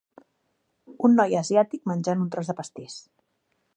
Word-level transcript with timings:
Un 1.09 1.13
noi 1.19 1.37
asiàtic 1.41 1.83
menjant 1.91 2.25
un 2.25 2.33
tros 2.37 2.51
de 2.53 2.57
pastís. 2.63 2.97